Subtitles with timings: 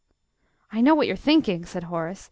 [0.71, 2.19] "I know what you're thinking," said Horace.